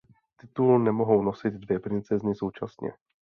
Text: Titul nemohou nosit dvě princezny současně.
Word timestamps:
Titul 0.35 0.79
nemohou 0.81 1.21
nosit 1.21 1.53
dvě 1.53 1.79
princezny 1.79 2.35
současně. 2.35 2.93